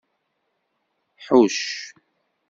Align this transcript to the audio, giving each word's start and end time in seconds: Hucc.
Hucc. 1.25 1.61